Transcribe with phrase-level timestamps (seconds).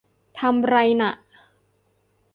[0.39, 1.11] ทำไรน่ะ